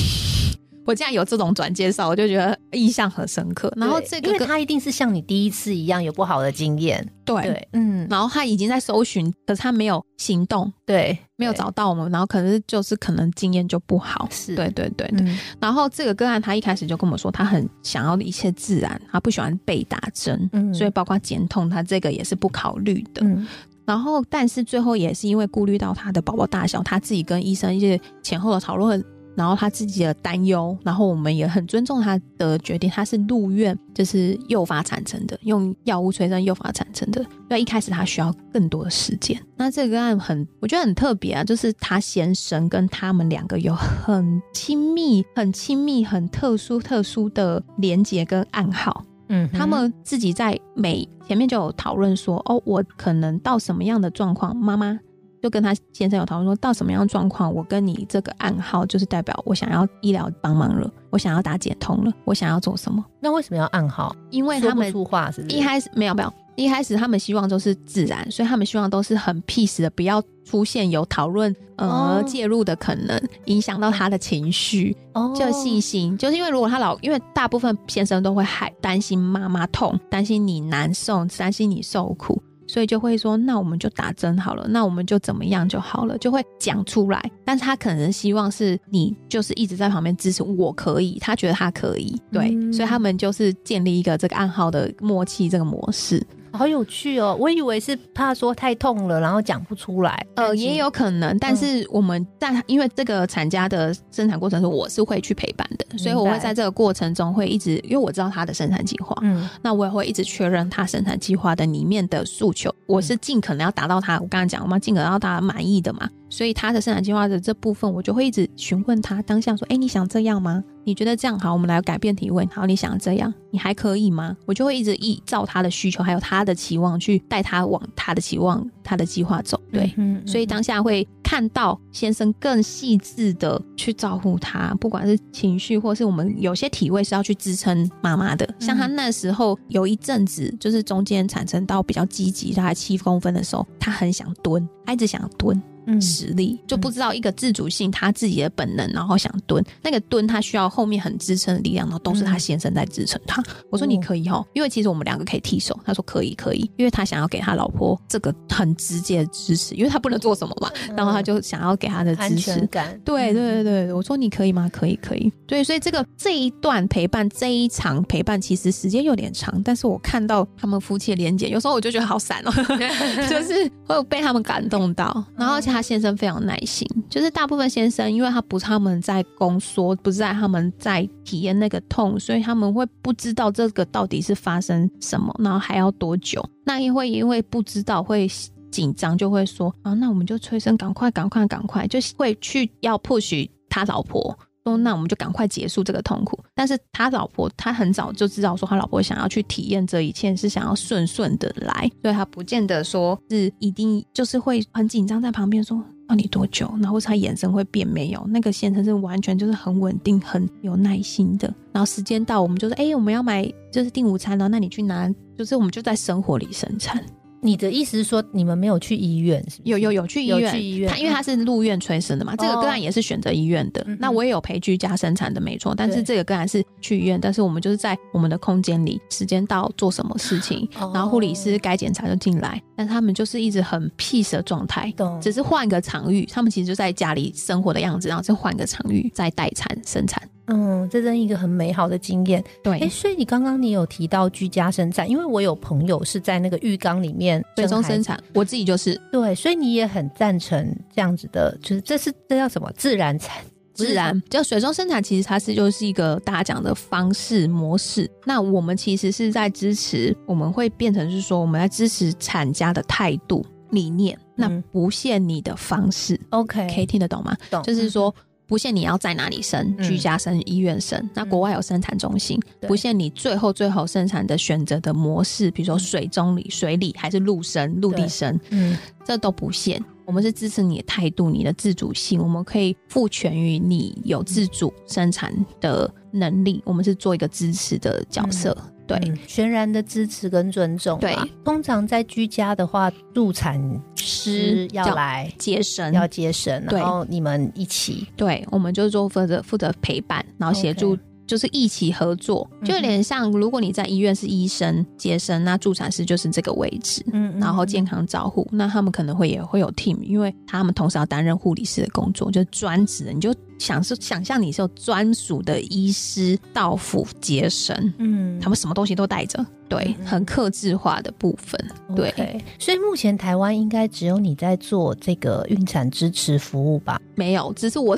[0.90, 3.72] 我竟然有这种转介绍，我就觉得印象很深刻。
[3.78, 14.28] 然后对这个因为他一定是像你第一次一样有不好的经验，对，对，嗯，然后他已经在搜寻，可是他没有行动，对，没有，找到我们，然后可能就是可能经验就不好。
[14.32, 15.22] 是对对对对。
[15.22, 23.22] 嗯然后这个个案他一开始就跟我说，他很想要一切自然，他不喜欢被打针，嗯所以包括减痛，他这个也是不考虑的。
[23.24, 23.46] 嗯
[23.86, 29.04] 然后，但是最后也是因为顾虑到他的宝宝大小，他自己跟医生一些前后的讨论，
[29.40, 32.90] 然后他自己的担忧，然后我们也很尊重他的决定。
[32.90, 37.22] 他是入院，就是诱发产生的，用药物催生诱发产生的。
[37.22, 39.42] 因为一开始他需要更多的时间。
[39.56, 49.06] 那这个案很，我觉得很特别啊，就是他先生跟他们两个有很亲密、很亲密、很特殊、特殊的连结跟暗号。
[49.30, 55.00] 嗯，他们自己在每前面就有讨论说，哦，我可能到什么样的状况，妈妈
[55.42, 63.04] 就跟他先生有讨论说，到什么样的状况，我跟你这个暗号就是代表我想要医疗帮忙了，我想要打解通了，我想要做什么？
[63.20, 64.16] 那为什么要暗号？
[64.32, 65.56] 因为他们话，是是？
[65.56, 74.96] 一开始没有没有，一开始他们希望都是自然，所以他们希望都是很 peace 的，不要出现有讨论呃、哦介入的可能，影响到他的情绪。
[75.14, 87.20] 哦就信心，就是因为如果他老，因为大部分先生都会害担心妈妈痛，担心你难受，担心你受苦，所以就会说，那我们就打针好了，那我们就怎么样就好了，就会讲出来。
[87.44, 96.24] 但是他可能希望是你就是一直在旁边支持，我可以，他觉得他可以，对，嗯所以他们就是建立一个这个暗号的默契这个模式。
[96.52, 97.36] 好有趣哦！
[97.40, 100.26] 我以为是怕说太痛了，然后讲不出来。
[100.36, 114.16] 呃，也有可能，但是我们但因为这个产家的生产过程中，我是会去陪伴的，所以我会在这个过程中会一直，因为我知道他的生产计划，嗯，那我也会一直确认他生产计划的里面的诉求，我是尽可能要达到他。
[114.16, 116.10] 我刚刚讲，我们尽可能要达到满意的嘛。
[116.30, 120.64] 所以他的生产计划的这部分，我就会一直询问他当下说：“哎，你想这样吗？
[120.86, 121.54] 你觉得这样好？
[121.54, 122.48] 我们来改变提问。
[122.48, 129.60] 好，你想这样，你还可以吗？”我就会一直依照他的需求，还有他的期望去带他往他的期望、他的计划走。
[129.72, 129.94] 对，
[130.26, 138.48] 所以当下会看到先生更细致的去照顾他，不管是情绪，或是我们有些体位是要去支撑妈妈的。
[138.60, 145.62] 像他那时候有一阵子，就是中间产生到比较积极，大概七公分的时候，他很想蹲，一直想蹲。
[146.02, 153.42] 实力就不知道一个自主性，他自己的本能，然后想蹲那个蹲，他需要后面很支撑的力量，然后都是他先生在支撑他。
[153.70, 155.78] 我说你可以哈，因为其实我们两个可以替手。
[155.86, 163.00] 他说可以可以，因为他想要给他老婆这个很直接的支持，因为他不能做什么嘛，然后他就想要给他的支持感。
[163.06, 164.70] 对对对对，我说你可以吗？
[164.72, 165.32] 可以可以。
[165.48, 172.52] 对，所以这个这一段陪伴，这一场陪伴其实时间有点长，但是我看到他们夫妻的连接，有时候我就觉得好散哦，
[173.30, 186.44] 就是会被他们感动到，然后而且先生非常耐心，就是大部分先生，因为他不是他们在宫缩，不是在他们在体验那个痛，所以他们会不知道这个到底是发生什么，然后还要多久。
[186.66, 188.30] 那也会因为不知道会
[188.72, 194.38] 紧张，就会说啊，那我们就催生，赶快，赶快，赶快，就会去要 push 他老婆。
[194.78, 217.04] 那我们就赶快结束这个痛苦，但是他老婆他很早就知道说他老婆想要去体验这一切，是想要顺顺的来，所以他不见得说是一定就是会很紧张在旁边说啊你多久，然后他眼神会变没有，那个先生是完全就是很稳定很有耐心的，然后时间到我们就说哎我们要买就是订午餐了，那你去拿，就是我们就在生活里生产。
[217.42, 219.44] 你的意思是说，你们没有去医院？
[219.64, 220.90] 有有有去医院，去医院。
[220.90, 223.86] 他因为他是入院催生的嘛，这个个案也是选择医院的。
[224.00, 225.74] 那我也有陪居家生产的，没错。
[225.76, 232.62] 但是这个个案是去医院，但是我们就是在我们的空间里，时间到做什么事情，然后护理师该检查就进来。
[232.76, 240.22] 但他们就是一直很 peace 的状态，只是换一个场域，他们其实就在家里生活的样子，然后再换个场域再待产生产。
[240.52, 242.44] 嗯，这真一个很美好的经验。
[242.64, 253.44] 对，哎，所以你刚刚你有提到居家生产，因为我有朋友是在那个浴缸里面水中生产，我自己就是对，所以你也很赞成这样子的，就是这是这叫什么自然产？
[253.76, 258.10] 自然叫水中生产，其实它是就是一个大家讲的方式模式。
[258.26, 266.20] 那我们其实是在支持，我们会变成是说我们在支持产家的态度理念，那不限你的方式。
[266.32, 267.38] OK，可以听得懂吗？
[267.52, 268.14] 懂，就是说。
[268.50, 272.40] 不限你要在哪里生，居家生、医院生，那国外有生产中心。
[272.62, 279.80] 不限你最后最后生产的选择的模式，比如说水中里、水里还是陆生、陆地生，嗯，这都不限。
[280.04, 285.32] 我们是支持你的态度、你的自主性，我们可以赋权于你有自主生产
[285.62, 286.60] 的能力。
[286.66, 288.58] 我们是做一个支持的角色。
[288.90, 291.00] 对，全然的支持跟尊重。
[291.00, 293.62] 对，通常在居家的话，助产
[293.96, 300.98] 师要来接生，要接生，然后你们一起，对，我们就做负责负责陪伴，然后协助。
[301.30, 321.64] 就是一起合作，就有点像，如果你在医院是医生接生，那助产师就是这个位置，嗯，然后健康照护，那他们可能会也会有 team，因为他们同时要担任护理师的工作，就是专职的，你就想是想象你是有专属的医师到府接生，嗯，他们什么东西都带着，对，很克制化的部分，
[321.96, 327.00] 对，所以目前台湾应该只有你在做这个孕产支持服务吧？
[327.14, 327.96] 没有，只是我，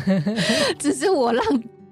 [0.80, 1.44] 只是我让。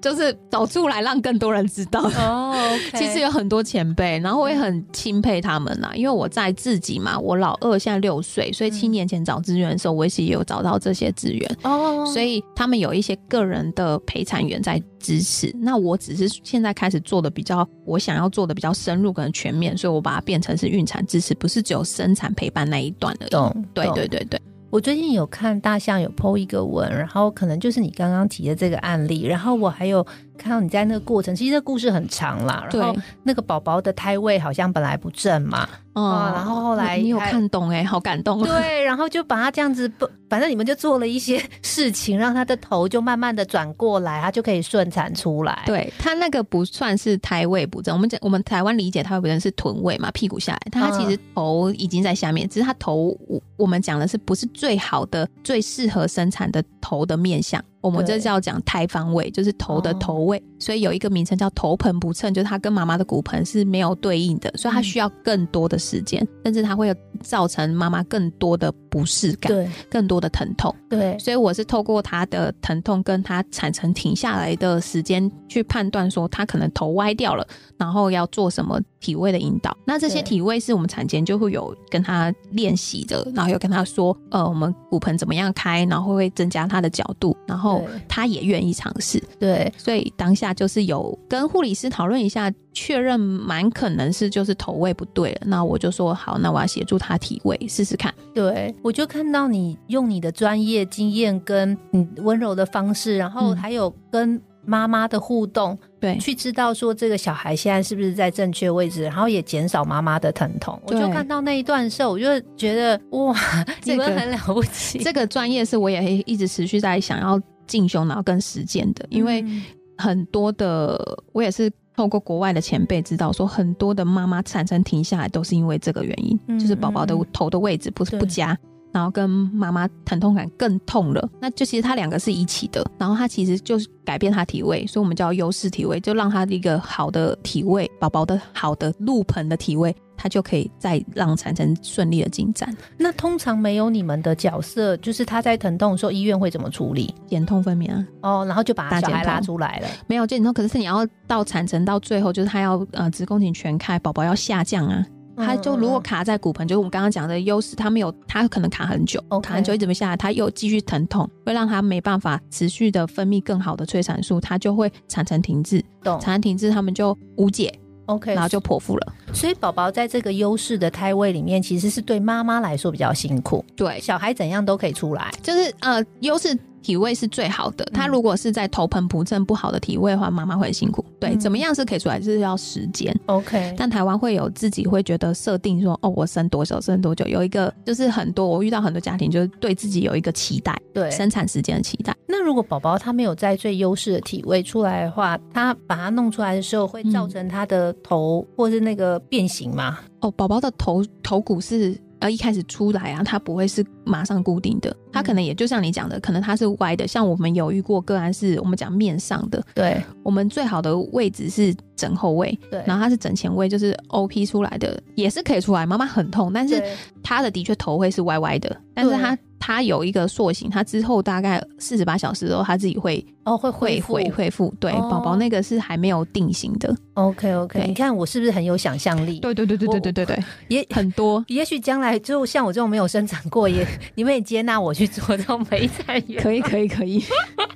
[0.02, 2.02] 就是走出来，让更多人知道。
[2.18, 2.54] 哦，
[2.94, 5.92] 其实有很多前辈，然后我也很钦佩他们呐。
[5.94, 11.56] 因为我在自己嘛，我老二现在六岁，所以七年前找资源的时候，我也有找到这些资源。
[11.62, 15.54] 哦，所以他们有一些个人的陪产员在支持。
[15.60, 23.30] 那我只是现在开始做的比较，我想要做的比较深入，可能全面，所以我把它变成是孕产支持，不是只有生产陪伴那一段而已。
[23.30, 24.40] 懂，对对对对。
[24.72, 30.04] 我最近有看大象有剖一个文，然后可能就是你刚刚提的这个案例，然后我还有。
[30.38, 32.66] 看到你在那个过程，其实这故事很长啦。
[32.72, 38.42] 然后那个宝宝的胎位好像本来不正嘛，哦，然后后来你有看懂哎，好感动。
[38.42, 45.62] 对，然后就把他这样子不，反正你们就做了一些事情，让他的头就慢慢的转过来，他就可以顺产出来。
[45.66, 57.62] 对他那个不算是胎位不正，我们讲我们台湾理解胎位不正是臀位嘛，屁股下来，他其实头已经在下面，只是他头我我们讲的是不是最好的、最适合生产的头的面相。
[57.82, 58.16] 我们对。
[58.16, 59.96] 这叫讲胎方位，就是头的哦。
[60.00, 64.84] 头位，所以有一个名称叫头盆不称，就是它跟妈妈的骨盆是没有对应的，所以它嗯。
[64.84, 70.72] 需要更多的时间，甚至它会有造成妈妈更多的不适感，对更多的疼痛。
[70.90, 77.46] 对所以我是透过他的疼痛跟他产程停下来的时间去判断说他可能头歪掉了，
[77.78, 79.74] 然后要做什么体位的引导。
[79.86, 89.22] 那这些体位是我们产前就会有跟他练习的，然后有跟他说，呃，我们骨盆怎么样开，然后会增加他的角度，然后他也愿意尝试。
[89.38, 95.40] 对所以当下就是有跟护理师讨论一下，确认蛮可能是就是头位不对了。
[95.46, 98.12] 那我就说好，那我要协助他体位试试看。
[98.34, 110.80] 对，我就看到你用你的专业经验跟你温柔的方式，然后嗯还有跟妈妈的互动，对，去知道说这个小孩现在是不是在正确位置，然后也减少妈妈的疼痛。
[110.86, 113.34] 我就看到那一段的时候，我就觉得哇，
[113.80, 114.98] 这个你们很了不起。
[114.98, 119.62] 这个专业是我也一直持续在想要进修，然后跟实践的，因为嗯
[119.98, 120.98] 很多的
[121.32, 128.56] 我也是透过国外的前辈知道说，很多的妈妈产生停下来都是因为这个原因，嗯就是宝宝的头的位置不是不佳。
[128.92, 147.14] 然后跟妈妈疼痛感更痛了，那就其实它两个是一起的，然后它其实就是改变它体位，所以我们叫优势体位，就让它一个好的体位，宝宝的好的入盆的体位，它就可以再让产程顺利的进展，那通常没有你们的角色，就是他在疼痛的时候，医院会怎么处理？
[147.26, 149.88] 减痛分娩啊，哦，然后就把小孩拉出来了。
[150.06, 155.04] 没有减痛，可是你要到产程到最后，就是他要呃子宫颈全开，宝宝要下降啊，
[155.36, 167.72] 他就如果嗯卡在骨盆，就是我们刚刚讲的优势，他没有，他可能卡很久卡很久一直没下来，他又继续疼痛，会让他没办法持续的分泌更好的催产素，他就会产程停滞，懂产程停滞，他们就无解
[168.06, 169.12] ，OK，然后就剖腹了。
[169.32, 175.32] 所以宝宝在这个优势的胎位里面，其实是对妈妈来说比较辛苦，对，小孩怎样都可以出来。
[175.42, 176.56] 就是呃优势。
[176.82, 181.04] 体位是最好的，他嗯如果是在头盆不正不好的体位的话，妈妈会很辛苦。
[181.20, 183.14] 对，嗯怎么样是可以出来，就是要时间。
[183.26, 191.10] OK，但台湾会有自己会觉得设定说，哦，我生多久生多久，有一个就是很多我遇到很多家庭就是对自己有一个期待，对。
[191.10, 192.14] 生产时间的期待。
[192.26, 199.98] 那如果宝宝他没有在最优势的体位出来的话，他把它弄出来的时候，会造成他的头或是那个变形吗？
[200.20, 207.06] 哦，宝宝的头头骨是呃一开始出来啊，它不会是马上固定的，它可能也就像你讲的，可能它是歪的。
[207.06, 215.84] 像我们有遇过个案是我们讲面上的，对我们最好的位置是枕后位，对，然后它是枕前位，就是 O P 出来的，也是可以出来。
[215.84, 216.92] 妈妈很痛，但是对
[217.22, 224.74] 他的的确头会是歪歪的，但是他他有一个塑形，他之后大概四十八小时之后，他自己会哦会会恢复恢恢复。
[224.80, 225.08] 对，哦。
[225.10, 226.94] 宝宝那个是还没有定型的。
[227.14, 229.38] OK OK，你看我是不是很有想象力？
[229.40, 231.44] 对对对对对对对对，也很多。
[231.48, 237.20] 也许将来就像我这种没有生产过，也你们也接纳我去做这种陪产员，可以可以可以，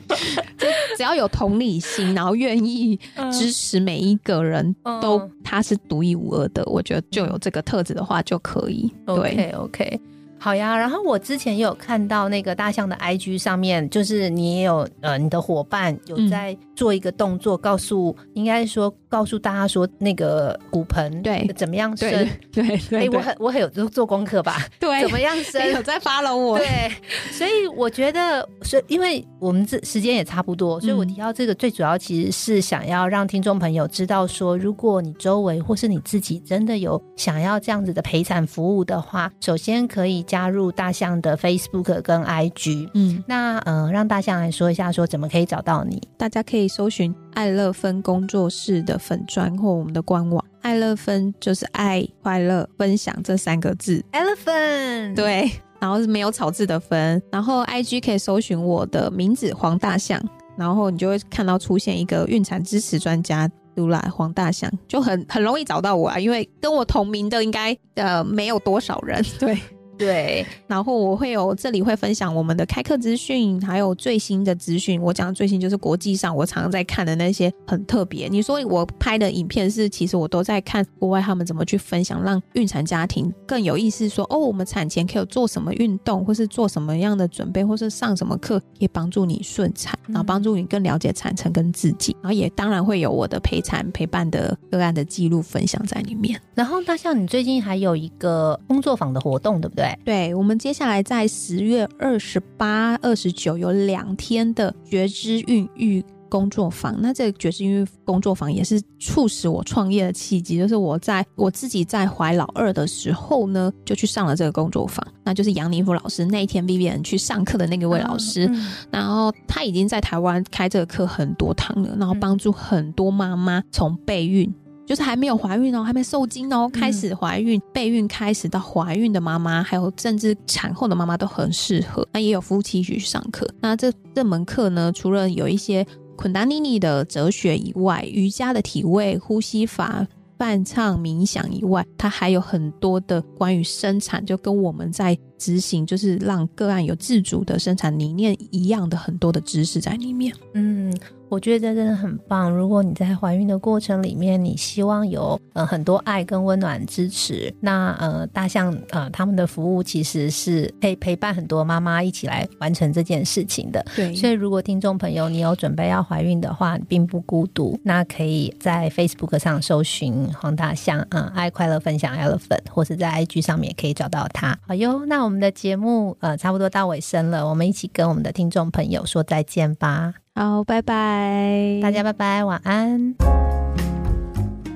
[0.58, 0.66] 就
[0.96, 2.98] 只要有同理心，然后愿意
[3.30, 5.00] 支持每一个人嗯。
[5.00, 8.92] 都他是独一无二的，我觉得就有这个特质的话就可以。
[9.06, 10.00] 对，OK
[10.38, 10.76] 好呀。
[10.76, 22.10] 然后我之前也有看到那个大象的 IG 上面，就是你也有呃，你的伙伴有嗯在做一个动作，告诉应该说告诉大家说那个骨盆对 怎么样伸。
[22.52, 24.66] 对对对哎、对我很我很有做做功课吧？
[24.78, 25.72] 对怎么样伸？
[25.72, 26.58] 有在 follow 我？
[26.58, 26.90] 对，
[27.32, 42.90] 所以我觉得，所以因为我们这时间也差不多，所以我嗯提到这个最主要其实是想要让听众朋友知道说，如果你周围或是你自己真的有想要这样子的陪产服务的话，首先可以加入大象的 Facebook 跟 IG。
[42.94, 46.00] 嗯，那呃，让大象来说一下，说怎么可以找到你？
[46.18, 50.44] 大家可以搜寻爱乐芬工作室的粉砖或我们的官网。
[50.62, 57.22] 爱乐芬就是爱、快乐、分享这三个字，Elephant，，对，然后是没有草字的分。
[57.30, 60.20] 然后 IG 可以搜寻我的名字黄大象，
[60.56, 63.48] 然后你就会看到出现一个孕产支持专家。
[63.76, 69.54] 杜拉黄大象就很很容易找到我啊，因为跟我同名的应该呃没有多少人，对。
[69.98, 75.00] 对，然后我会有这里会分享我们的开课资讯，还有最新的资讯。
[75.00, 78.28] 我讲的最新就是国际上我常常在看的那些很特别。
[78.28, 92.14] 你说我拍的影片是，其实我都在看国外他们怎么去分享，让孕产家庭更有意识说，哦，我们产前可以做什么运动，或是做什么样的准备，或是上什么课，可以帮助你顺产，然后帮助你更了解产程跟自己。
[92.22, 96.38] 然后也当然会有我的陪产陪伴的个案的记录分享在里面。
[96.54, 99.85] 然后大象，你最近还有一个工作坊的活动，对不对？
[100.04, 106.96] 对，我们接下来在十月二十八、二十九有两天的觉知孕育工作坊。
[107.00, 115.06] 那这个觉知孕育工作坊也是促使我创业的契机，就是我在我自己在怀老二的时候呢，就去上了这个工作坊。
[115.24, 118.50] 那就是杨宁福老师那一天 B B N 去上课的那个位老师，
[118.90, 124.52] 然后他已经在台湾开这个课很多堂了，然后帮助很多妈妈从备孕。
[124.86, 132.06] 就是还没有怀孕哦，还没受精哦，开始怀孕、备孕开始到怀孕的妈妈，还有甚至产后的妈妈都很适合。
[132.12, 133.48] 那也有夫妻去上课。
[133.60, 135.84] 那这这门课呢，除了有一些
[136.14, 140.06] 昆达尼尼的哲学以外，瑜伽的体位、呼吸法、
[140.38, 150.34] 伴唱、冥想以外，它还有很多的关于生产，就跟我们在执行，就是让个案有自主的生产理念一样的很多的知识在里面。
[150.54, 150.94] 嗯。
[151.28, 152.48] 我觉得这真的很棒。
[152.48, 163.84] 如果你在怀孕的过程里面，你希望有呃很多爱跟温暖支持，那呃大象呃他们的服务其实是可以陪伴很多妈妈一起来完成这件事情的。
[163.96, 174.56] 对，所以如果听众朋友你有准备要怀孕的话，并不孤独，那可以在 Facebook 上搜寻黄大象啊，爱快乐分享 Elephant，或是在 IG 上面也可以找到他。
[174.64, 180.14] 好哟，那我们的节目呃差不多到尾声了，我们一起跟我们的听众朋友说再见吧。
[180.36, 183.14] 好，拜拜，大家拜拜，晚安。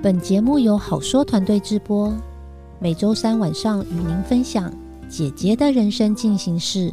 [0.03, 2.13] 本节目由好说团队制播，
[2.81, 4.73] 每周三晚上与您分享
[5.09, 6.93] 姐姐的人生进行式。